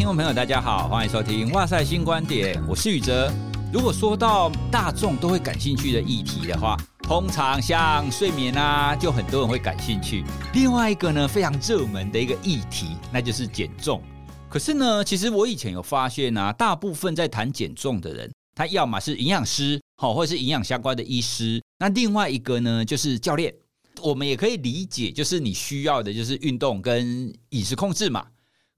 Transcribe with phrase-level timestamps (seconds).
[0.00, 3.30] 听众朋友，大家好，欢迎收听《哇塞新观点》，我是宇哲。
[3.70, 10.24] 如果说到大众都会感兴趣的议题的话，通常像睡眠啊，就很多人会感兴趣。
[10.54, 14.02] 另外一个呢，非常热门的一个议题，那就是减重。
[14.48, 21.62] 可是呢，其实我以前有发现啊，大部分在谈减重的人，他要么是营养师，好，或者是营养相关的医师。
[21.78, 23.54] 那另外一个呢，就是教练。
[24.00, 28.24] 我们也可以理解，就是你需要的就是运动跟饮食控制嘛。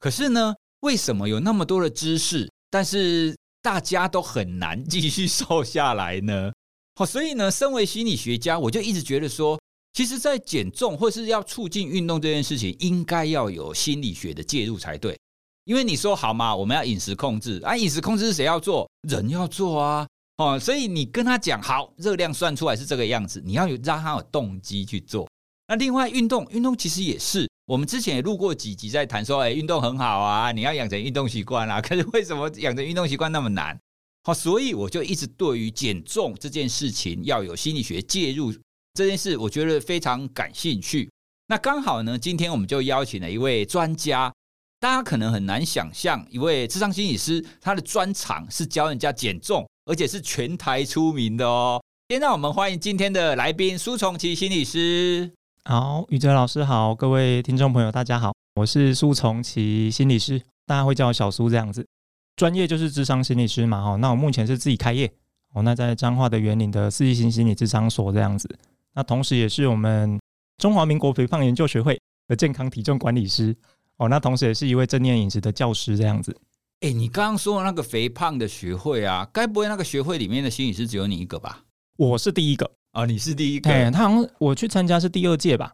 [0.01, 6.53] 可是呢，为什么有那么多的知识，但是大家都很难继续瘦下来呢？
[6.97, 9.61] 好， 所以呢，身为心理学家，我就一直觉得说，
[9.93, 15.17] 其实，在减重或是要促进运动这件事情，应该要有心理学的介入才对。
[15.65, 18.89] 因为你说好嘛，我们要饮食控制啊，饮食控制是谁要做？
[19.09, 20.07] 人要做啊。
[20.39, 25.29] 哦，所以你跟他讲好，热量算出来是这个样子，你要有让他有动机去做。
[25.69, 27.49] 那另外运动，运动其实也是。
[27.67, 31.81] 我们之前也录过几集在谈说，哎，运动很好啊，你要养成运动习惯啊。
[31.83, 33.79] 可是为什么养成运动习惯那么难？
[34.25, 38.53] 好，所以我就一直对于减重这件事情要有心理学介入
[38.95, 41.11] 这件事，我觉得非常感兴趣。
[41.47, 44.33] 那刚好呢，今天我们就邀请了一位专家，
[44.81, 51.81] 大家可能很难想象，一位智商心理师，他的专长是教人家减重，而且是全台出名的哦。
[52.09, 55.33] 先让我们欢迎今天的来宾苏从奇心理师。
[55.65, 61.87] 好，宇哲老师好，各位听众朋友大家好，我是苏从奇心理师，大家会叫我小苏这样子。
[62.35, 65.07] 专业就是智商心理师嘛，哈，那我目前是自己开业，
[65.55, 68.49] 哦，那在彰化的园林的四季星心理智商所这样子，
[68.95, 70.19] 那同时也是我们
[70.59, 73.57] 中华民国肥胖研究学会的健康体重管理师，
[73.99, 76.37] 哦，那同时也是一位正念饮食的教师这样子。
[76.81, 81.63] 哎，你刚刚说的那个肥胖的学会啊，该不会那个学会里面的心理师只有你一个吧？
[81.97, 82.69] 我是第一个。
[82.93, 83.91] 啊、哦，你是第一个。
[83.91, 85.73] 他好像我去参加是第二届吧，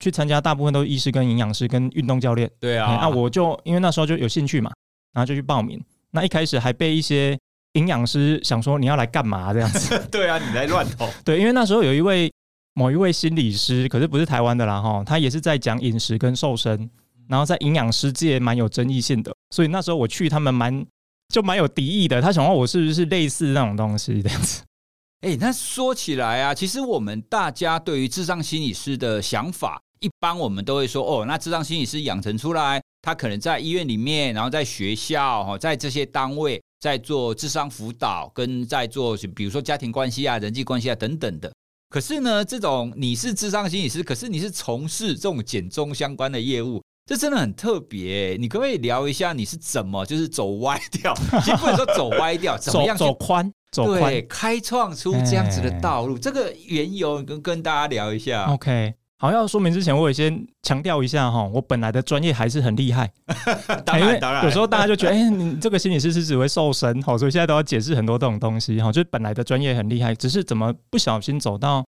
[0.00, 2.50] 去参加大部分都是医师跟营养师跟运动教练。
[2.58, 4.72] 对啊，那我就因为那时候就有兴趣嘛，
[5.12, 5.82] 然后就去报名。
[6.10, 7.38] 那一开始还被一些
[7.74, 10.02] 营养师想说你要来干嘛这样子。
[10.10, 11.08] 对啊，你在乱投。
[11.24, 12.32] 对，因为那时候有一位
[12.72, 16.88] 某一位心理师，可是不是台湾的啦哈，他也是在讲饮食跟瘦身，
[17.28, 20.86] 然后在营养师界蛮有争议性的，所以那时候我去他们蛮
[21.28, 22.22] 就蛮有敌意的。
[22.22, 24.62] 他想问我是不是类似那种东西这样子。
[25.24, 41.50] 哎，那说起来啊，其实我们大家对于智障心理师的想法，一般我们都会说，哦，那智障心理师养成出来，他可能在医院里面，然后在学校，哈，在这些单位在做智商辅导，跟在做，比如说家庭关系啊、人际关系啊等等的。
[41.88, 48.36] 可是呢，这种你是智商心理师，可是你是从事这种减重相关的业务，这真的很特别。
[48.38, 51.14] 你可不可以聊一下你是怎么就是走歪掉？
[51.42, 53.50] 其实不能说走歪掉，怎么样走宽？
[53.74, 58.44] 对，开创出这样子的道路，欸、这个缘由跟跟大家聊一下。
[58.52, 63.10] OK，好，要说明之前，我也先强调一下哈，我本来的专业还是很厉害。
[63.84, 68.92] 当然，当然，有时候大家就觉得，哎、欸，你这个心理师是只会瘦身，好，所以现在都要解释很多这种东西哈。
[68.92, 71.84] 就是本来的专业很厉害，只是怎么不小心走到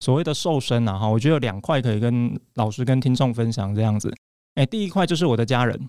[0.00, 0.98] 所谓的瘦身啊？
[0.98, 4.12] 哈，我觉得有两块可以跟老师跟听众分享这样子。
[4.56, 5.88] 哎、欸，第一块就是我的家人，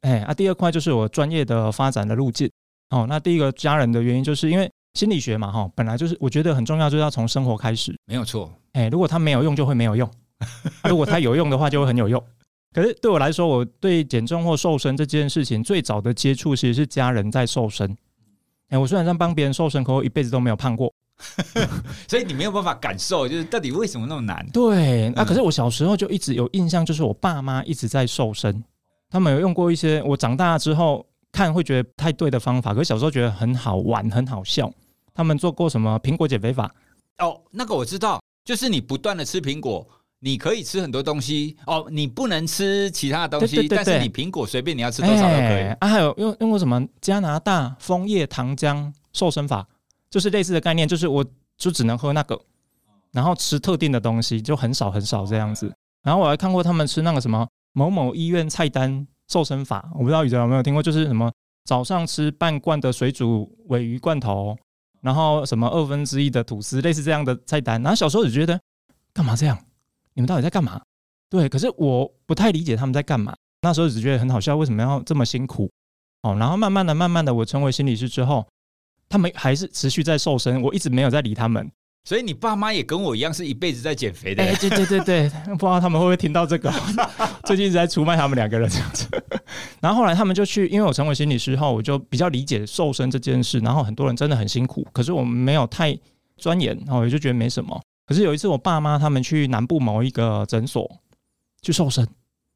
[0.00, 2.50] 哎、欸、啊，第二块就是我专业的发展的路径。
[2.90, 4.70] 哦，那第一个家人的原因就是因为。
[4.98, 8.52] 心理学嘛，哈，本来就是我觉得很重要，就是要从生活开始，没有错。
[8.72, 10.08] 哎，如果它没有用，就会没有用；
[10.90, 12.20] 如果它有用的话，就会很有用。
[12.72, 17.96] 可是对我来说，我对减重或瘦身这件事情最早的接触，其实是家人在瘦身。
[18.70, 20.92] 哎，我虽然在帮别人瘦身，可我一辈子都没有胖过，
[22.08, 24.44] 所以你没有办法感受，就是到底为什么那么难？
[24.52, 28.64] 对，那可是我小时候就一直有印象，就是我爸妈一直在瘦身，
[29.08, 34.70] 他们有用过一些我长大之后看会觉得不太对的方法，可是小时候觉得很好玩、很好笑。
[35.18, 36.72] 他们做过什么苹果减肥法？
[37.18, 39.84] 哦，那个我知道，就是你不断的吃苹果，
[40.20, 45.64] 你可以吃很多东西哦，你不能吃其他的东西，对对对对，但是你苹果随便你要吃多少都可以。
[45.64, 49.66] 欸、啊，还有用用过什么加拿大枫叶糖浆瘦身法，
[50.08, 51.24] 就是类似的概念，就是我
[51.56, 52.40] 就只能喝那个，
[53.10, 55.74] 然后吃特定的东西，就很少很少这样子。
[56.04, 61.28] 然后我还看过他们吃那个什么某某医院菜单瘦身法，我不知道宇哲有没有听过，就是什么
[61.64, 64.56] 早上吃半罐的水煮尾鱼罐头。
[65.00, 67.82] 然后什么二分之一的吐司，类似这样的菜单。
[67.82, 68.60] 然后小时候只觉得，
[69.12, 69.58] 干嘛这样？
[70.14, 70.80] 你们到底在干嘛？
[71.30, 73.36] 对，可是我不太理解他们在干嘛。
[73.60, 75.70] 那时候只觉得很好笑，为什么要这么辛苦？
[76.22, 78.46] 哦，然后慢慢的、慢慢的，我成为心理师之后，
[79.08, 81.70] 他们还是持续在瘦身，我一直没有在理他们。
[82.04, 84.42] 所以你爸妈也跟我一样，是一辈子在减肥的。
[84.42, 86.72] 哎，对对对对，不知道他们会不会听到这个？
[87.44, 89.06] 最近一直在出卖他们两个人这样子。
[89.80, 93.58] 然后后来他们就去，因为我成为心理师后，我就比较理解瘦身这件事。
[93.58, 95.96] 然后很多人真的很辛苦，可是我们没有太
[96.36, 97.80] 钻研，然后我就觉得没什么。
[98.06, 100.90] 可是有一次，我爸妈他们去南部某一个诊所
[101.60, 102.08] 去瘦身，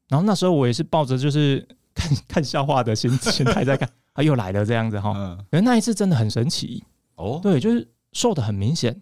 [0.09, 1.63] 然后那时候我也是抱着就是
[1.93, 5.13] 看看笑话的心 心态在看，啊，又来了这样子哈。
[5.15, 6.83] 嗯，可是那一次真的很神奇
[7.15, 8.99] 哦，对，就是瘦的很明显，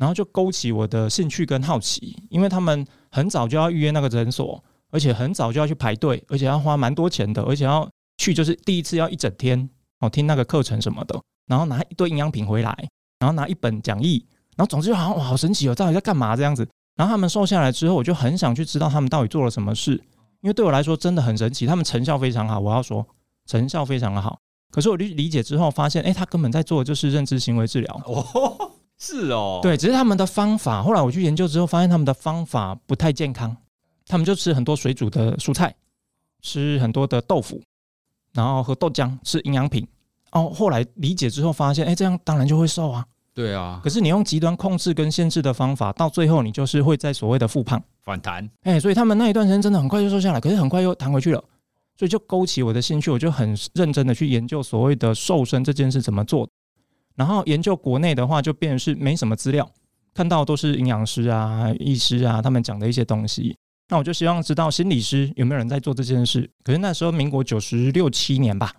[0.00, 7.86] 然后就勾起我的兴趣跟好奇，因为他们很早就要预约那个诊所，而且很早就要去排队，而且要花蛮多钱的，而且要
[8.16, 9.68] 去就是第一次要一整天
[9.98, 12.74] 哦听那个课程什么的，然后拿一堆营养品回来，
[13.18, 14.24] 然后拿一本讲义，
[14.56, 16.66] 然后总之就好像哇好神奇哦，到底在干嘛这样子？
[16.96, 20.02] 然后他们瘦下来之后，我就很想去知道他们到底做了什么事。
[20.40, 22.58] 因为对我来说真的很神奇，他们成效非常好。
[22.58, 23.06] 我要说
[23.44, 24.38] 成效非常的好，
[24.70, 28.02] 可是我理理解之后发现，哎，他根本在做的就是认知行为治疗。
[28.06, 30.82] 哦， 是哦，对，只是他们的方法。
[30.82, 33.56] 后来我去研究之后，发现他们的方法不太健康。
[34.06, 35.74] 他们就吃很多水煮的蔬菜，
[36.42, 37.62] 吃很多的豆腐，
[38.34, 39.86] 然后喝豆浆，吃营养品。
[40.32, 43.06] 哦，后来理解之后发现，哎，这样当然就会瘦啊。
[43.32, 48.46] 对啊，可是你用极端控制跟限制的方法，到最后你就是会在所谓的复胖反弹。
[48.64, 51.42] 哎，所以他们那一段时间真的很快就瘦下来，可是很快又弹回去了，
[51.96, 56.46] 所以就勾起我的兴趣，我就很认真的去研究所谓的瘦身这件事怎么做。
[57.20, 59.70] 然后研究国内的话，就变成是没什么资料，
[60.14, 63.54] 看到都是营养师啊、医师啊他们讲的一些东西。
[63.90, 66.50] 那我就希望知道心理师有没有人在做这件事。
[66.64, 68.72] 可是那时候民国九十六七年吧，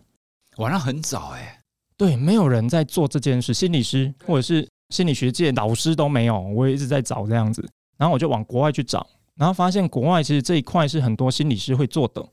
[0.58, 1.60] 哇，那很早哎、欸。
[1.96, 7.64] 对，没有人在做这件事，心理师或者是心理学界老师都没有，我也一直在找这样子，
[8.00, 9.06] 然后我就往国外去找，
[9.36, 12.28] 然后发现国外其实这一块是很多心理师会做的。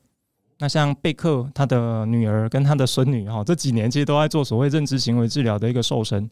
[0.59, 6.29] 那像贝克他的女儿跟他的孙女哈，这几年其实都在做所谓认知行为治疗的一个瘦身。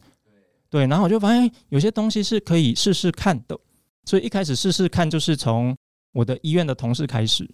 [0.69, 3.57] 对，然后我就发现有些东西是可以试试看的，
[4.03, 5.73] 所以一开始试试看就是从
[6.11, 7.49] 我的医院的同事开始。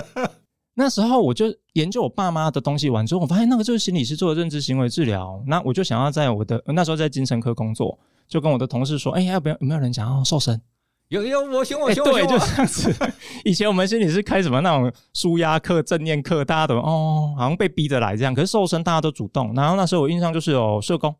[0.78, 5.42] 那时候我就研究我爸妈的东西完之后，我发现那个就是心理师做的认知行为治疗。
[5.46, 7.98] 那我就想要在我的那时候在精神科工作，
[8.28, 10.60] 就跟我的同事说：“哎、要不要有没有人想要瘦身？”
[11.08, 12.92] 有有，我行我行，对，就这样子。
[13.44, 18.34] 以前我们心理是开什么那种舒压课、正念课，大家都哦，好像被逼着来这样。
[18.34, 19.54] 可是瘦身大家都主动。
[19.54, 21.14] 然后那时候我印象就是有社工、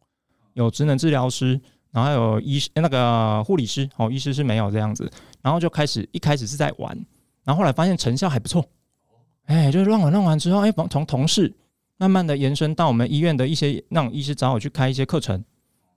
[0.55, 1.61] 有职能治疗师，
[1.93, 5.09] 然后还有医那个护理师哦，医师是没有这样子。
[5.41, 6.93] 然后就开始一开始是在玩，
[7.45, 8.65] 然后后来发现成效还不错。
[9.45, 11.55] 哎，就是乱玩乱玩之后，哎，从同事
[11.97, 15.45] 慢慢的延伸到我们医院的一些那种医师找我去开一些课程，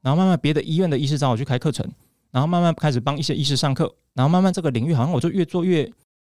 [0.04, 1.92] 然后慢慢别的医院的医师找我去开课程，
[2.32, 5.92] 然后慢慢开始帮一些医师上课，然后慢慢这个领域好像我就越做越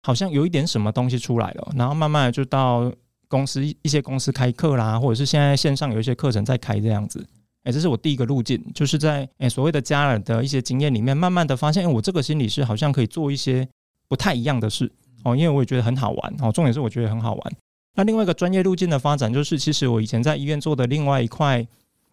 [0.03, 2.91] 好像有一点什么东西出来了，然后慢慢就到
[3.27, 7.25] 公司一些公司开课啦，或者是现在线上有一些课程在开这样子。
[7.63, 13.67] 哎，这是我第一个路径，就是在哎所谓的家人的一些经验里面，慢慢的发现，哎，我这个心理师好像可以做一些
[14.07, 14.91] 不太一样的事。
[15.23, 17.53] 哦，因为我也觉得很好玩哦，重点是我觉得很好玩。
[17.93, 21.63] 那另外一个专业路径的发展，就是其实我以前在医院做的另外一块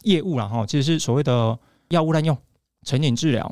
[0.02, 1.58] 业务啦，哈，其实是所谓的
[1.88, 2.36] 药物滥用、
[2.84, 3.50] 成瘾治疗。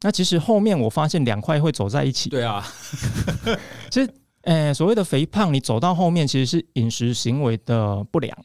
[0.00, 2.30] 那其实后面我发现两块会走在一起。
[2.30, 2.64] 对啊，
[3.90, 4.06] 其实，
[4.42, 8.36] 诶、欸，所谓的肥胖，你走到后面其实是饮食行为的不良。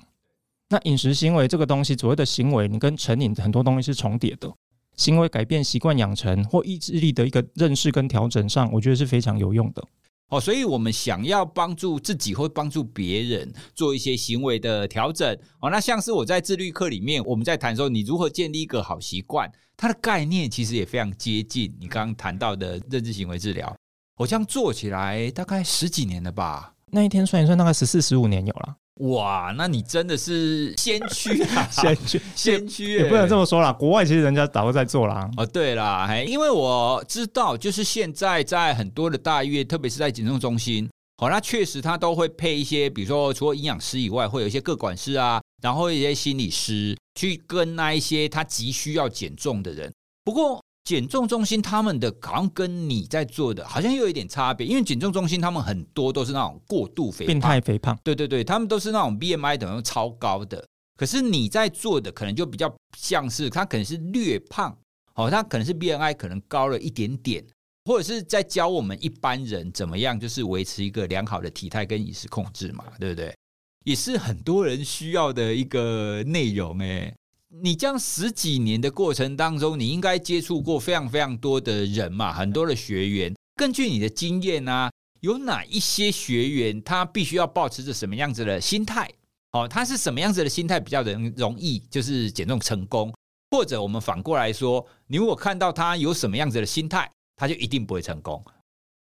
[0.69, 4.51] 那饮食行为这个东西，所谓的行为，你跟成瘾很多东西是重叠的。
[4.95, 9.83] 行为改变、习惯养成或意志力的一个认识跟调整上，我觉得是非常有用的。
[10.29, 15.37] 哦，所以我们想要帮助自己或帮助别人做一些行为的调整。
[15.59, 23.75] 哦，那像是我在自律课里面，我们在谈说你如何建立一个好习惯，它的概念其实也非常接近你刚刚谈到的认知行为治疗。
[24.17, 26.73] 我这样做起来大概十几年了吧？
[26.91, 28.75] 那一天算一算，大概十四十五年有了。
[28.97, 31.67] 哇，那你真的是先驱啊！
[31.73, 33.73] 先驱，先驱也不能这么说啦。
[33.73, 35.27] 国外其实人家早就在做啦。
[35.35, 40.87] 哦，对啦，因为我知道，就是现在在很多的大医院，特别是在减重中心，
[41.23, 49.89] 好，那确实他都会配一些，比如说除了营养师以外，会有一些各管师啊，然后一些心理师去跟那一些他急需要减重的人。
[50.25, 60.61] 不过，减重中心他们的好像跟你在做的好像又有一点差别，因为减重中心他们很多都是那种过度肥胖、病态肥胖，对对对，他们都是那种 BMI 等于超高的。
[60.97, 64.77] 可是你在做的可能就比较像是他可能是略胖，
[65.15, 67.41] 哦，他可能是 BMI 可能高了一点点，
[67.85, 73.35] 或者是在教我们一般人怎么样就是维持一个良好的体态跟饮食控制嘛，对不对？
[73.83, 77.13] 也是很多人需要的一个内容诶。
[77.61, 83.35] 你这样十几年的过程当中，你应该接触过非常非常多的人嘛，很多的学员。
[83.55, 89.07] 根据你的经验啊，有哪一些学员他必须要保持着什么样子的心态？
[89.51, 93.13] 哦，他是什么样子的心态比较容容易就是减重成功？
[93.51, 98.43] 或者我们反过来说，你如果看到他有什么样子的心态，他就一定不会成功。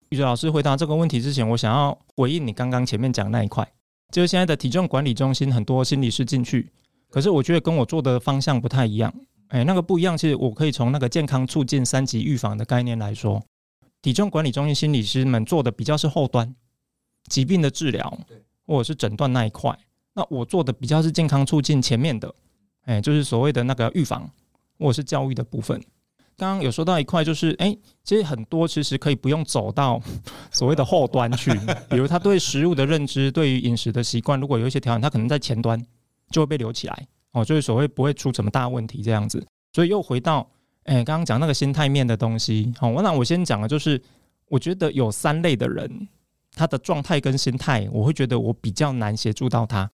[0.09, 3.69] 宇哲老师回答这个问题之前，我想要回应你刚刚前面讲那一块，
[4.11, 6.71] 就是现在的体重管理中心很多心理师进去。
[7.09, 9.13] 可是我觉得跟我做的方向不太一样，
[9.49, 10.17] 哎，那个不一样。
[10.17, 13.43] 其实我可以从那个健康促进三级预防的概念来说，
[14.01, 16.53] 体重管理中心心理师们做的比较是后端
[17.29, 18.17] 疾病的治疗，
[18.65, 19.77] 或者是诊断那一块。
[20.13, 22.33] 那我做的比较是健康促进前面的，
[22.83, 24.29] 哎，就是所谓的那个预防
[24.79, 25.81] 或者是教育的部分。
[26.37, 29.99] 刚刚有说到一块，就是哎，其实很多其实可以不用走到
[30.53, 31.51] 所谓的后端去，
[31.89, 35.83] 比如他对食物的认知，对于饮食的习惯，如果有一些调整，他可能在前端
[36.29, 39.43] 就会被留起来哦，就是所谓不会出什么大问题这样子。
[39.73, 40.47] 所以又回到
[40.83, 43.99] 哎，刚刚讲那个心态面的东西，好，我那我先讲的就是，
[44.47, 46.07] 我觉得有三类的人，
[46.55, 49.89] 他的状态跟心态，我会觉得我比较难协助到他。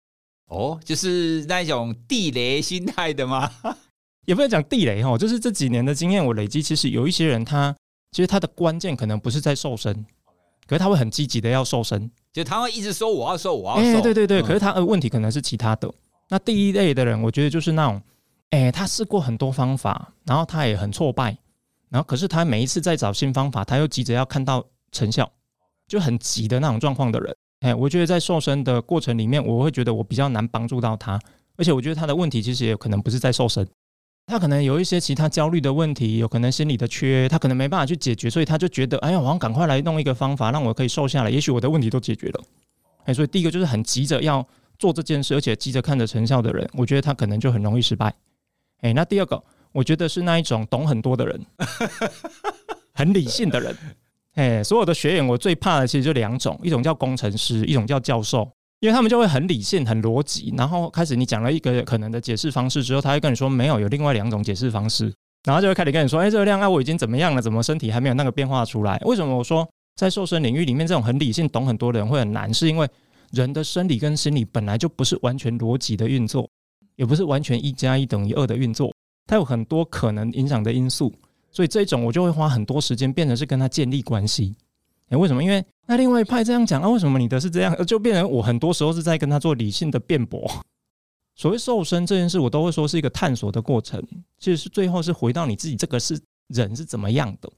[0.50, 3.50] 哦，就是那一种地雷心态的吗？
[4.25, 7.75] 也不能讲地雷哈，就是这几年的经验我累积，其实有一些人他
[8.12, 9.94] 其实他的关键可能不是在瘦身，
[10.68, 13.98] 可是他会很积极的要瘦身，就他会一直说我要瘦，我要瘦。
[13.98, 15.92] 欸、对对对，可是他的问题可能是其他的。
[16.30, 18.01] 那第一类的人，我觉得就是那种，
[18.51, 21.38] 哎、欸，他试过很多方法，然后他也很挫败，
[21.89, 25.30] 然后可是他每一次在找新方法，他又急着要看到成效，
[25.88, 27.36] 就很急的那种状况的人。
[27.60, 31.20] 哎、欸，我觉得在瘦身的过程里面，我会觉得我比较难帮助到他，
[31.58, 33.68] 而且我觉得他的问题其实也有可能不是在瘦身。
[34.25, 42.44] 他可能有一些其他焦虑的问题，有可能心理的缺，他可能没办法去解决，所以他就觉得，哎呀，我要赶快来弄一个方法，让我可以瘦下来，也许我的问题都解决了。
[43.06, 44.48] 哎，所以第一个就是很急着要
[44.80, 48.13] 做这件事，而且急着看着成效的人，我觉得他可能就很容易失败。
[48.82, 51.46] 哎，那第二个，我觉得是那一种懂很多的人，
[52.96, 53.75] 很理性的人。
[54.36, 58.50] 哎，所有的学员，我最怕的其实就两种，一种叫工程师，一种叫教授。
[58.84, 65.06] 因为他们就会很理性、很逻辑，然后开始你讲了一个可能的解释方式之后，他会跟你说没有，有另外两种解释方式，
[65.46, 67.42] 然后就会开始跟你说，哎，这个恋爱，我已经怎么样了？
[67.42, 69.02] 怎么身体还没有那个变化出来？
[69.06, 72.54] 为什么我说在瘦身领域里面，这种很理性、懂很多的人会很难？
[72.54, 72.86] 是因为
[73.32, 76.46] 人的生理跟心理本来就不是完全逻辑的运作，
[76.98, 78.94] 也不是完全一加一等于二的运作，
[79.28, 81.10] 它有很多可能影响的因素，
[81.52, 84.54] 所以这种我就会花很多时间，变成是跟他建立关系。
[85.20, 85.43] 为什么？
[85.43, 87.86] 因为那另外一派这样讲啊，为什么你的是这样？
[87.86, 90.50] 就变成我很多时候是在跟他做理性的辩驳。
[91.36, 94.01] 所谓瘦身这件事，我都会说是一个探索的过程，
[94.38, 97.51] 其实是最后是回到你自己这个是人是怎么样的。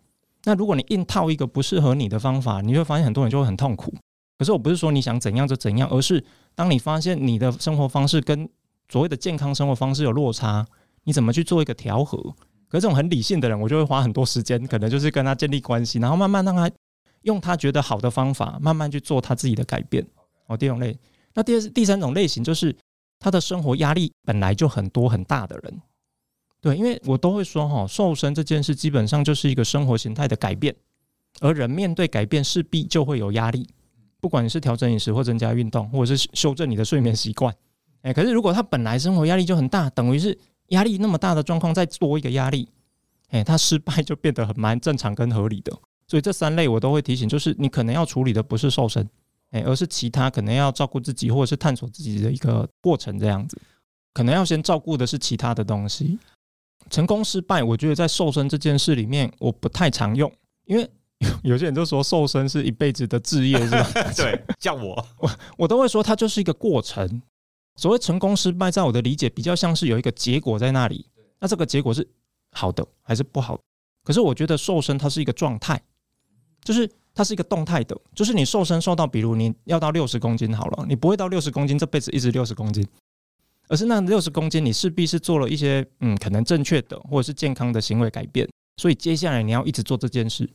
[0.46, 3.94] 那如果你硬套一个不适合你的方法，你会发现很多人就会很痛苦。
[4.38, 6.24] 可是我不是说你想怎样就怎样，而是
[6.56, 8.48] 当你发现你的生活方式跟
[8.90, 10.66] 所谓的健康生活方式有落差，
[11.04, 12.18] 你怎么去做一个调和？
[12.70, 16.70] 可是这种很理性的人，我就会花很多时间，可能就是跟他建立关系，然后慢慢让他。
[17.26, 20.04] 用他觉得好的方法，慢慢去做他自己的改变。
[20.48, 20.98] 哦，第二种类，
[21.34, 22.76] 那第二、第三种类型就是
[23.20, 25.82] 他的生活压力本来就很多很大的人。
[26.62, 30.76] 对，因为我都会说哈，瘦身这件事基本上就是一个生活形态的改变，
[31.42, 33.68] 而人面对改变势必就会有压力，
[34.20, 37.54] 不管你是调整饮食或增加运动，或者是修正你的睡眠习惯。
[38.02, 42.70] 哎，可是如果他本来生活压力就很大，等于是压力那么大的状况再多一个压力，
[43.30, 45.72] 哎，他失败就变得很蛮正常跟合理的。
[46.08, 49.08] 所以这三类我都会提醒，就是你可能要处理的不是瘦身，
[49.52, 53.58] 哎，而是其他可能要照顾自己或者是探索自己的一个过程，这样子，
[54.14, 56.18] 可能要先照顾的是其他的东西。
[56.92, 60.32] 成功失败，我觉得在瘦身这件事里面，我不太常用，
[60.66, 60.88] 因为
[61.42, 63.92] 有些人就说瘦身是一辈子的志业，是吧？
[64.16, 67.22] 对，像我，我 我都会说它就是一个过程。
[67.78, 71.06] 所谓成功失败，在我的理解，比较像是有一个结果在那里，
[71.40, 72.08] 那这个结果是
[72.52, 73.64] 好的还是不好的？
[74.04, 75.82] 可是我觉得瘦身它是一个状态。
[76.66, 82.86] 就是它是一个动态的，就是你瘦身瘦到，比如你要到六十公斤好了，你不会到六十公斤这辈子一直六十公斤，
[83.70, 90.50] 而是那六十公斤你势必是做了一些嗯可能正确的或者是健康的行为改变，所以接下来你要一直做这件事。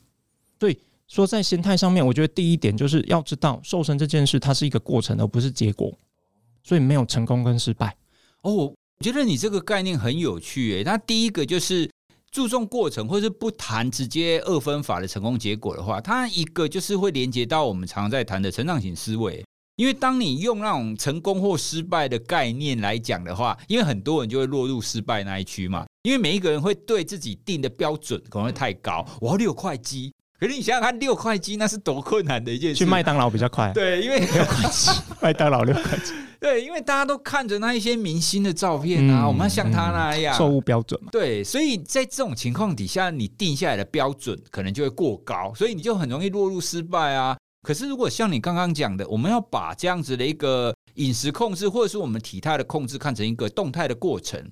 [0.58, 0.76] 所以
[1.06, 5.96] 说在心态上面，我觉得第一点就是要知道瘦身这件事它是一个过程而不是结果，
[6.64, 7.96] 所以没有成功跟失败。
[8.42, 11.88] 哦，我觉得你这个概念很有趣诶，那第一个就是。
[12.30, 19.44] 注重过程，或是不谈直接二分法的成功结果的话，它一个就是会连接到我们常在谈的成长型思维。
[19.76, 25.86] 因为当你用那种成功或失败的概念来讲的话，因为很多人就会落入失败那一区嘛。
[26.02, 30.12] 因为每一个人会对自己定的标准可能会太高，我要六块肌。
[30.40, 32.76] 可是你想想看，六块鸡那是多困难的一件事。
[32.76, 33.70] 去麦当劳比较快。
[33.76, 36.14] 对，因为六块鸡， 麦当劳六块鸡。
[36.40, 41.10] 对，因为大家都看着那一些明星的照片啊，嗯、我们要像他那样，错误标准嘛。
[41.12, 47.36] 对，所以在这种情况底下，你定下来的标准可能就会过高，所以你就很容易落入失败啊。
[47.62, 54.42] 可是如果像你刚刚讲的，我们要把这样子的一个饮食控制，或者是我们体态的控制，看成一个动态的过程，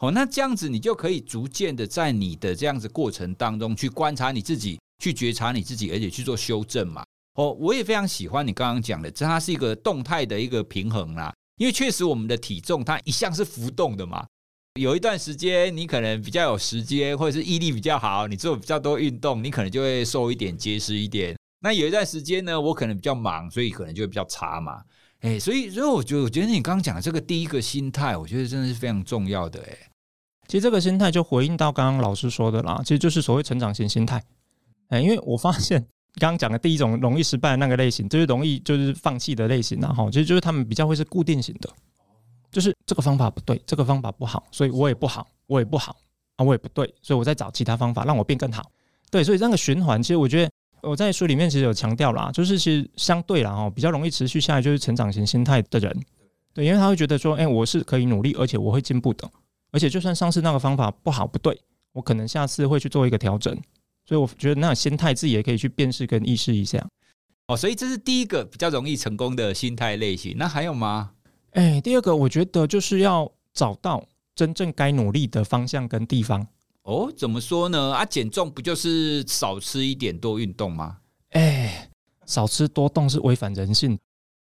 [0.00, 4.80] 哦，那这样子你就可以逐渐的在你的这样子过程当中去观察你自己。
[4.98, 7.04] 去觉察你自己，而且去做修正嘛。
[7.34, 11.32] 哦，我也非常喜欢你刚刚讲的，这它是一个动态的一个平衡啦。
[11.58, 14.26] 因为确实我们的体重它一向是浮动的嘛。
[14.78, 21.34] 有一段时间你可能比较有时间，或者是毅力比较好，你做比较多运动，你可能就会瘦一点、结实一点。
[21.60, 24.82] 那有一段时间呢，我可能比较忙，所以可能就会比较差嘛。
[25.20, 29.60] 哎，所以所以我觉得我觉得你刚刚讲的这个第一个心态，我觉得真的是非常重要的。
[29.60, 29.78] 哎，
[30.46, 34.22] 其实这个心态就回应到刚刚老师说的啦，其实就是所谓成长型心态。
[34.88, 35.80] 哎，因为我发现
[36.14, 41.68] 刚刚讲的第一种容易失败的那个类型，就是容易就是放弃的类型，然后其实就是他们比较会是固定型的，
[42.50, 45.96] 就是这个方法不对，这个方法不好，所以我也不好，我也不好
[46.36, 48.70] 啊，我也不对，所以我在找其他方法让我变更好。
[49.10, 50.50] 对，所以这个循环，其实我觉得
[50.82, 56.04] 我在书里面其实有强调啦，就是其实相对啦哈，比较容易持续下来就是成长型心态的人，
[56.54, 59.28] 对，因为他会觉得说，哎，我是可以努力，而且我会进步的，
[59.70, 61.60] 而且就算上次那个方法不好不对，
[61.92, 63.56] 我可能下次会去做一个调整。
[64.06, 66.86] 所以我觉得那心态自己也可以去辨识跟意识一下。
[67.48, 70.34] 哦，所以这是第一个比较容易成功的心态类型。
[70.36, 71.12] 那还有吗？
[71.52, 76.46] 哎，第二个我觉得就是要找到真正该努力的方向跟地方。
[76.82, 77.92] 哦，怎么说呢？
[77.94, 80.98] 啊，减重不就是少吃一点，多运动吗？
[81.30, 81.90] 哎，
[82.26, 83.98] 少吃多动是违反人性。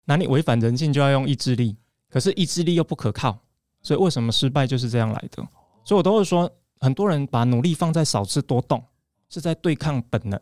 [0.05, 1.77] 那你违反人性就要用意志力，
[2.09, 3.39] 可是意志力又不可靠，
[3.81, 5.41] 所以为什么失败就是这样来的？
[5.85, 8.83] 所以我都会说，很多人把努力放在少吃多动。
[9.33, 10.39] 是在对抗本能，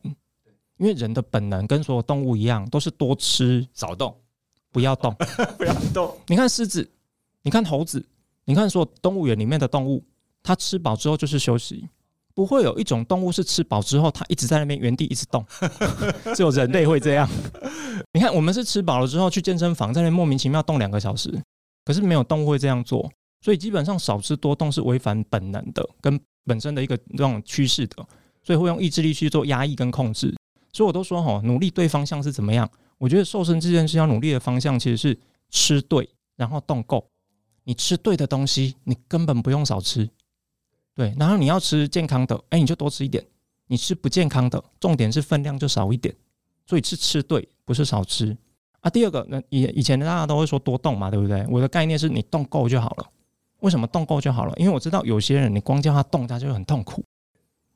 [0.75, 4.13] 因为人的本能跟所有动物一样，都是多吃少动，
[4.69, 5.15] 不要动，
[5.57, 6.13] 不要动。
[6.27, 6.85] 你看狮子，
[7.41, 8.05] 你看猴子，
[8.43, 10.03] 你看所有动物园里面的动物，
[10.43, 11.87] 它吃饱之后就是休息，
[12.33, 15.45] 不会有一种动物是吃饱之后它一直在那边原地一直动，
[16.35, 17.29] 只有人类会这样。
[18.11, 21.31] 你看我们是吃饱了之后去健身房，在那莫名其妙动两个小时，
[21.85, 28.05] 可是没有动物会这样做，所以基本上少吃多动是违反本能的，跟本身的一个这种趋势的。
[28.43, 30.35] 所以会用意志力去做压抑跟控制，
[30.73, 32.69] 所以我都说哈，努力对方向是怎么样？
[32.97, 35.19] 我觉得瘦身这件事要努力的方向其实是
[35.49, 37.07] 吃对，然后动够。
[37.63, 40.09] 你吃对的东西，你根本不用少吃，
[40.95, 41.13] 对。
[41.17, 43.23] 然后你要吃健康的，哎，你就多吃一点。
[43.67, 46.13] 你吃不健康的，重点是分量就少一点。
[46.65, 48.35] 所以是吃对，不是少吃
[48.81, 48.89] 啊。
[48.89, 51.45] 第二个，那以以前大家都会说多动嘛，对不对？
[51.49, 53.05] 我的概念是你动够就好了。
[53.59, 54.53] 为什么动够就好了？
[54.57, 57.03] 因为我知道有些人你光叫他动，他就很痛苦。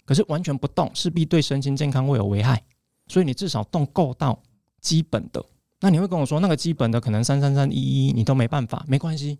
[0.05, 2.61] 可是完全不动，势必对身心健康会有危害。
[3.07, 4.39] 所以你至少动够到
[4.81, 5.43] 基本的。
[5.81, 9.37] 那你会跟我说，那个基本的可能三三三一一你都没办法，没关系。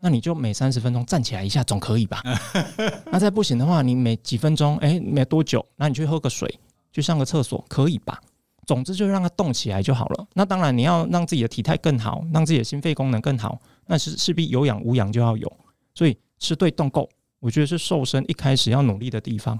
[0.00, 2.22] 那你就每三十分钟站起来一下，总可以吧？
[3.10, 6.58] 那再不行的话，你每几分钟，哎，没多久，那你去喝个水，
[6.92, 8.20] 去上个厕所，可以吧？
[8.66, 10.26] 总之就让它动起来就好了。
[10.34, 15.50] 那当然你要让自己的体态更好，让自己的心肺功能更好，那是势必有氧无氧就要有。
[15.94, 17.08] 所以吃对动够，
[17.40, 19.58] 我觉得是瘦身一开始要努力的地方。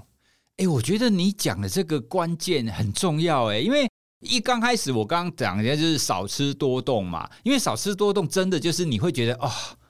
[0.57, 3.87] 哎、欸，我觉得你讲的这个关键很重要哎，因为
[4.21, 9.47] 一刚开始我刚刚讲的就是少吃多动嘛，因为少吃多动真的就是你会觉得哦，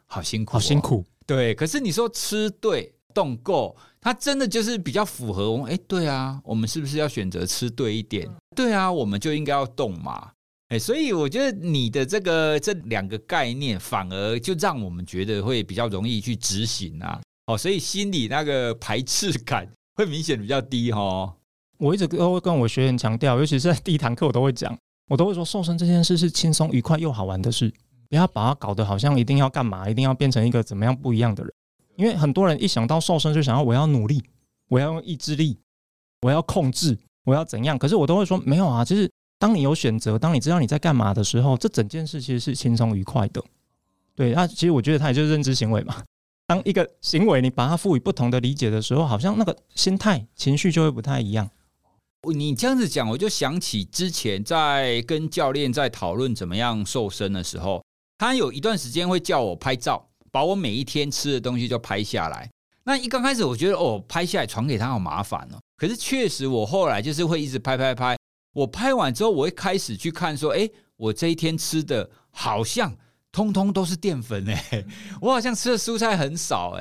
[0.07, 1.55] 好辛苦，哦，好辛苦，对。
[1.55, 5.71] 可是你说吃对动够，它真的就是比较符合我们。
[5.71, 8.29] 哎，对啊，我们是不是要选择吃对一点？
[8.53, 10.31] 对啊，我们就应该要动嘛。
[10.67, 17.21] 哎，所以我觉得你的这个这两个概念，反而就让我们觉得会比较容易去执行啊。
[17.45, 19.65] 哦，所以心里那个排斥感。
[19.97, 21.35] 会明显比较低哈，
[21.79, 24.77] 我一直都会跟我学员强调，尤其是在第一堂课，我都会讲，
[25.09, 27.73] 我都会说，瘦身这件事是轻松、愉快又好玩的事，
[28.07, 31.51] 不要把它搞得好像一定要干嘛，一定要变成一个怎么样不一样的人。
[31.95, 34.23] 因为很多人一想到瘦身，就想要我要努力，
[34.69, 35.57] 我要用意志力，
[36.21, 37.75] 我要控制，我要怎样？
[37.75, 43.43] 可是我都会说，没有啊，就是当你有选择，当你知道你在干嘛的时候，这整件事其实是轻松愉快的。
[44.13, 46.03] 对，那其实我觉得它也就是认知行为嘛。
[46.47, 51.49] 当一个行为你把它赋予不同的理解的时候，好像那个心态、情绪就会不太一样。
[52.33, 57.83] 你这样子讲，我就想起之前在跟教练在讨论怎么样瘦身的时候，
[58.17, 62.49] 他有一段时间会叫我拍照，把我每一天吃的东西就拍下来。
[62.85, 65.59] 那一刚开始我觉得哦，拍下来传给他好麻烦哦。
[65.75, 68.17] 可是确实我后来就是会一直拍拍拍。
[68.53, 72.95] 我拍完之后，我会开始去看说，哎，我这一天吃的好像。
[73.31, 74.85] 通通都是淀粉诶，
[75.21, 76.71] 我好像吃的蔬菜很少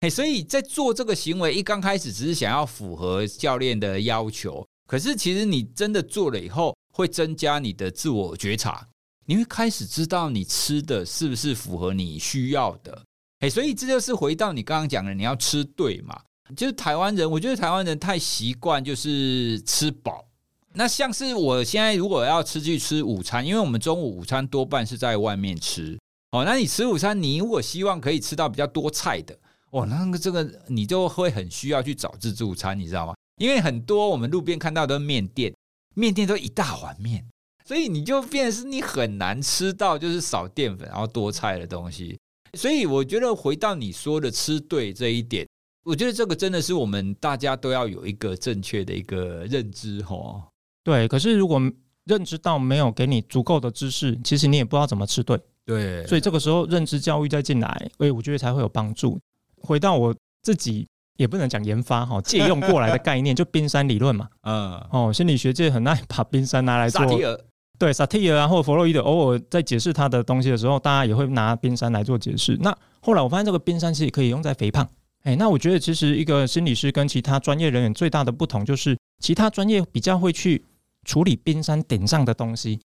[0.00, 8.86] 诶，所以在做这个行为一刚开始只是想要符合教练的要求，可是其实你真的做了以后，会增加你的自我觉察，
[9.26, 13.02] 你会开始知道你吃的是不是符合你需要的，
[13.50, 16.20] 所以这就是回到你刚刚讲的，你要吃对嘛，
[16.56, 20.26] 就是台湾人，我觉得台湾人太习惯就是吃饱。
[20.74, 25.98] 那像是我现在如果要吃去吃午餐，因为我们中午午餐多半是在外面吃
[26.30, 26.44] 哦。
[26.44, 29.38] 那你吃午餐，你如果希望可以吃到比较多菜的
[29.70, 33.14] 哦，那个这个你就会很需要去找自助餐，你知道吗？
[33.36, 35.52] 因为很多我们路边看到的面店，
[35.94, 37.24] 面店都一大碗面，
[37.66, 42.18] 所以你就变成是你很难吃到就是少淀粉然后多菜的东西。
[42.56, 45.46] 所以我觉得回到你说的吃对这一点，
[45.84, 50.42] 我觉得这个真的是我们大家都要有一个正确的一个认知哦。
[50.84, 51.60] 对，可是如果
[52.04, 55.38] 认知到没有给你足够的知识，其实你也不知道怎么吃对。
[55.64, 59.16] 对，所以这个时候认知教育再进来，哎，我觉得才会有帮助。
[59.60, 60.84] 回到我自己，
[61.16, 64.28] 也不能讲研发哈，借用过来的概念， 就冰山理论嘛。
[64.42, 67.00] 嗯，哦，心理学界很爱把冰山拿来做。
[67.02, 67.38] 萨提尔。
[67.78, 72.56] 对，萨提尔啊，或者弗洛伊德，偶尔在解释他的东西的时候，大家也会拿冰山来做解释。
[72.60, 74.88] 那后来我发现，这个冰山其实可以用在肥胖。
[75.22, 80.64] 哎，那我觉得其实一个心理师跟其他专业人员最大的不同，就是其他专业比较会去
[81.04, 82.80] 处理冰山顶上的东西，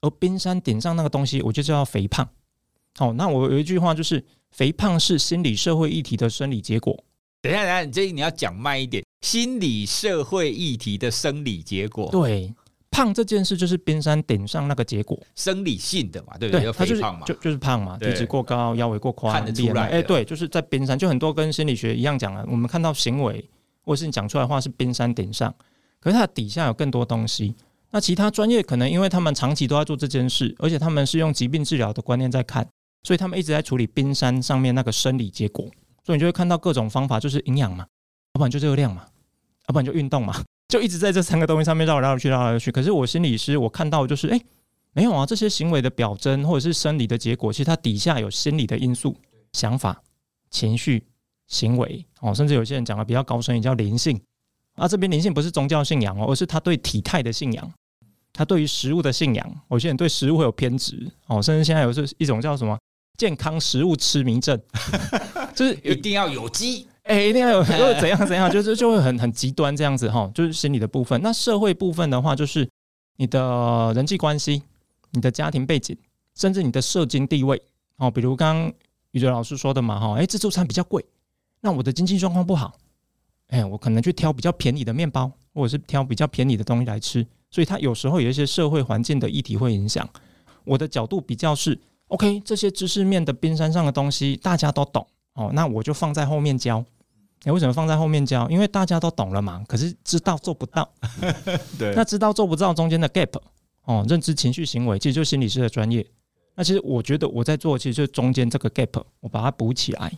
[0.00, 2.28] 而冰山顶上那个东西，我就叫肥胖。
[2.96, 7.04] 好，那我有一句话就是，肥胖是心理社会议题的生理结果。
[7.40, 12.10] 等一下，等一下，你这你要讲慢一点，心理社会议题的生理结果。
[12.10, 12.54] 对。
[12.94, 16.64] 胖这件事就是冰山顶上那个结果，生理性的嘛，对不对？
[16.64, 19.86] 对，它就是就就是胖嘛，体脂过高，腰围过宽，看得出来。
[19.88, 22.44] 哎，对，就是在冰山，就很多跟心理学一样讲了。
[22.50, 23.48] 我们看到行为
[23.80, 25.54] 或是你讲出来的话是冰山顶上，
[26.02, 27.54] 可是它底下有更多东西。
[27.92, 32.66] 那其他专业可能因为他们长期都在做这件事，而且他们是用疾病治疗的观念在看，
[33.02, 35.64] 所以他们一直在处理冰山上面那个生理结果。
[36.02, 37.86] 所以你就会看到各种方法，就是营养嘛，
[38.34, 39.04] 要不然就热量嘛，
[39.68, 40.42] 要不然就运动嘛。
[40.68, 42.72] 就一直在这三个东西上面绕来绕去，绕来绕去。
[42.72, 44.40] 可是我心理师，我看到就是，哎，
[44.94, 49.14] 没有啊，这些行为的表征或者是生理的结果，其实它底下有心理的因素、
[49.52, 50.02] 想法、
[50.50, 51.04] 情绪、
[51.46, 54.18] 行为哦，甚至有些人讲的比较高深，也叫灵性。
[54.74, 57.72] 啊，这边灵性不是宗教信仰哦，而是他对体态的信仰，
[58.32, 59.60] 他对于食物的信仰。
[59.70, 62.78] 有些人对食物会有偏执哦，甚至现在有是一种叫什么
[63.18, 64.58] 健康食物痴迷症，
[65.54, 66.88] 就是一定要有机。
[67.04, 67.64] 哎、欸，一定要有，
[68.00, 71.20] 怎样怎样，就是就会很很极端这样子哈，就是心理的部分。
[71.20, 72.68] 那社会部分的话，就是
[73.16, 74.62] 你的人际关系、
[75.10, 75.96] 你的家庭背景，
[76.36, 77.60] 甚至你的社经地位
[77.96, 78.08] 哦。
[78.08, 78.72] 比如刚刚
[79.10, 81.04] 宇哲老师说的嘛哈，哎、欸，自助餐比较贵，
[81.60, 82.72] 那我的经济状况不好，
[83.52, 87.24] 哎、欸，我可能去挑比较便宜的面包，或者是挑比较便宜的东西来吃。
[87.50, 90.08] 所以它有时候有一些社会环境的议题会影响。
[90.64, 95.06] 我的角度比较是 OK，这些知识面的冰山上的东西大家都懂。
[95.34, 96.82] 哦，那我就放在后面教。
[97.44, 98.48] 你、欸、为什么放在后面教？
[98.48, 99.62] 因为大家都懂了嘛。
[99.68, 100.90] 可是知道做不到，
[101.78, 101.94] 对。
[101.94, 103.38] 那知道做不到中间的 gap，
[103.84, 106.06] 哦，认知、情绪、行为，其实就是心理师的专业。
[106.54, 110.10] 那其实我觉得我在做，其实就是中间这个 gap，我把它补起来。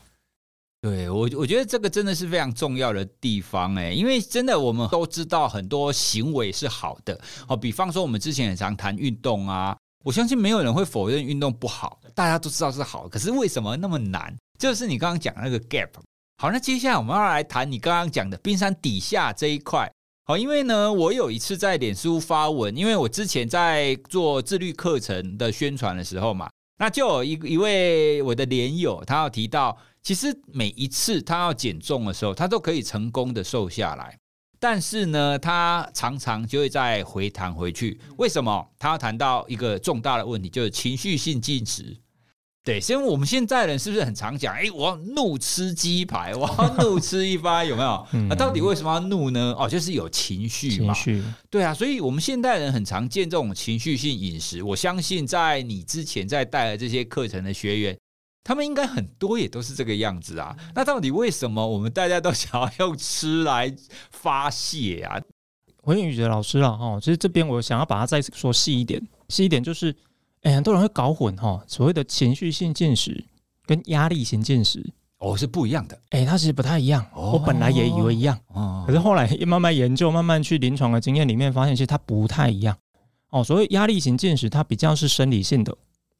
[0.85, 7.19] 对我，我觉得这个真的是非常重要的地方哎，因为真的我们都知道很多行为是好的。
[7.49, 13.09] 好，比方说我们之前很常谈运动啊，我相信没有人会否认运动不好，大家都知道是好。
[13.09, 14.37] 可是为什么那么难？
[14.59, 15.89] 就是你刚刚讲那个 gap。
[16.37, 19.91] 好，那接下来我们要来谈你刚刚讲的冰山底下这一块。
[20.27, 34.19] 好，因为呢，我有一次在脸书发文，因为我之前在做自律课程的宣传的时候嘛，那就有一一位我的连友，他要提到，其实每一次他要减重的时候，他都可以成功的瘦下来，
[34.61, 37.99] 但是呢，他常常就会再回弹回去。
[38.19, 38.69] 为什么？
[38.79, 41.97] 他要谈到一个重大的问题，就是情绪性进食。
[42.63, 44.55] 对，因为我们现在人是不是很常讲？
[44.55, 48.07] 哎，我要怒吃鸡排， 我要怒吃一发，有没有？
[48.29, 49.55] 那到底为什么要怒呢？
[49.59, 50.93] 哦，就是有情绪嘛。
[50.93, 51.25] 情绪。
[51.49, 54.63] 对啊，所以我们现代人很常见这种情绪性饮食。
[54.63, 57.99] 我相信在你之前在带的这些课程的学员，
[58.45, 60.57] 他们应该很多也都是这个样子啊。
[60.75, 63.75] 那到底为什么我们大家都想要用吃来
[64.13, 65.21] 发泄啊？
[65.83, 69.97] 回应宇哲老师了哈，其实这边我想要把它再说细一点，细一点就是。
[70.45, 73.25] 哎，很多人会搞混哈，所谓的情绪性进食
[73.65, 74.85] 跟压力型进食
[75.17, 75.99] 哦是不一样的。
[76.11, 77.03] 哎，它其实不太一样。
[77.15, 82.77] 哦、我本来也以为一样，哦、可是后来慢慢研究，慢慢去临床的经验里面发现，其实它不太一样。
[83.31, 85.75] 哦，所谓压力型进食，它比较是生理性的。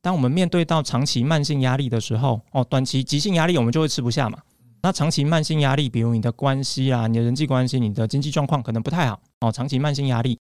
[0.05, 4.39] 当我们面对到长期慢性压力的时候，哦，短期急性压力我们就会吃不下嘛。
[4.83, 9.19] 那长期慢性压力，比如你的关系啊，你的人际关系，你的经济状况可能不太好。
[9.41, 10.39] 哦，长期慢性压力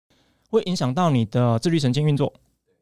[0.50, 2.34] 会影响到你的自律神经运作。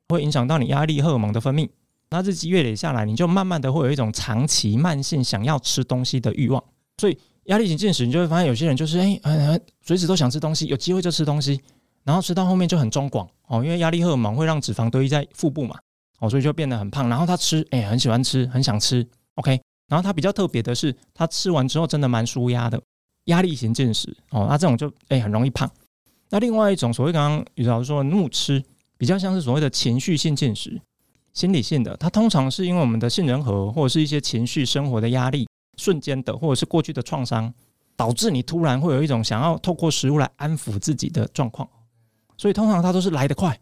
[0.07, 1.69] 会影响到你压力荷尔蒙的分泌，
[2.09, 6.63] 那日积月累下来，你就慢慢的会有一种长期慢性想要吃东西的欲望。
[6.97, 11.61] 所以压力型进食，你就会发现有些人就是哎，随时都想吃东西，有机会就吃东西，
[12.05, 15.77] 然后吃到后面就很中广哦，因为压力荷尔蒙会让脂肪堆积在腹部嘛，
[16.19, 17.09] 哦，所以就变得很胖。
[17.09, 19.05] 然后他吃，哎，很喜欢吃，很想吃
[19.35, 19.59] ，OK。
[19.87, 22.81] 然后他比较特别的是，他吃完之后真的蛮舒压的，
[23.25, 25.69] 压力型进食哦，那这种就哎很容易胖。
[26.29, 28.63] 那另外一种所谓刚刚于老师说的怒吃。
[28.99, 30.77] 比较像是所谓的情绪性进食，
[31.31, 37.53] 心理性的，它通常是因为我们的杏仁核或者是一些情绪生活的压力，瞬间的或者是过去的创伤，
[37.95, 41.65] 导致你突然会有一种想要透过食物来安抚自己的状况，
[42.37, 43.57] 所以通常它都是来得快，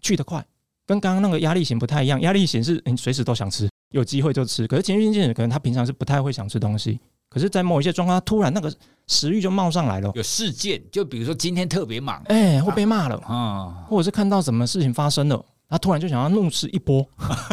[0.00, 0.42] 去得快，
[0.86, 2.20] 跟刚刚那个压力型不太一样。
[2.20, 6.98] 压力型是你随时都想吃，有机会就吃，可是情绪性进食可能他平常是不太会想吃东西。
[7.28, 8.70] 可是，在某一些状况，他突然那个
[9.06, 10.12] 食欲就冒上来了。
[10.14, 17.02] 有事件，就比如说今天特别忙，哎、欸，会被骂了啊，或者是看到什么事情发生了，他突然就想要怒吃一波，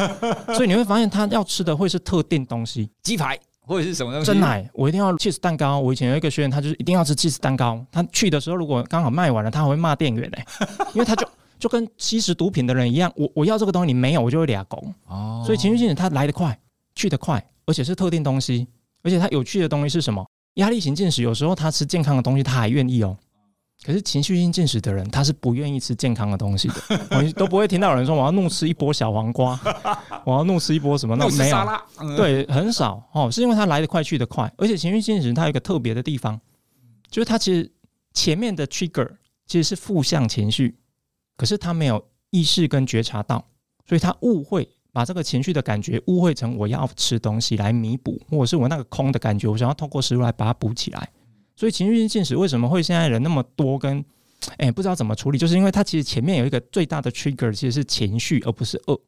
[0.54, 4.26] 所以你会发现他要吃的会是特定东西，鸡排或者是什么东西？
[4.26, 5.80] 珍奶，我一定要 cheese 蛋糕。
[5.80, 7.82] 我以前有一个学员，他就是一定要吃 cheese 蛋糕。
[7.90, 11.26] 他去的时候如果刚好卖完了，他还会骂店员嘞、欸，因为他就
[11.60, 14.94] 就跟吸食毒品的人一样，我我要这个东西你没有，我就会俩拱。
[15.08, 16.58] 哦，所以情绪性它来得快，
[16.96, 18.68] 去得快，而且是特定东西，
[19.04, 20.26] 而且它有趣的东西是什么？
[20.56, 23.16] 压力型进食有时候他吃健康的东西，他还愿意哦。
[23.86, 26.76] 可是情绪性进食的人，他是不愿意吃健康的东西的。
[27.12, 29.58] 我都不会听到有人说我要怒吃一波小黄瓜，
[30.26, 31.16] 我要怒吃一波什么？
[31.16, 36.38] 那没有，对，很少哦，是因为他来得快去得快，而且情绪性进食它有一个特别的地方，
[37.10, 37.72] 就是它其实
[38.14, 39.08] 前面的 trigger
[39.46, 40.76] 其实是负向情绪，
[41.40, 43.42] 可是他没有意识跟觉察到，
[43.88, 51.10] 所以他误会把这个情绪的感觉误会成我要吃东西来弥补，或者是我那个空的感觉，我想要透过食物来把它补起来。
[51.56, 53.80] 所以情绪性进食为什么会现在人那么多？
[53.80, 54.04] 跟
[54.58, 59.00] 哎、欸、不知道怎么处理，就是因为它其实前面有一个最大的 trigger，其实是情绪，而不是饿。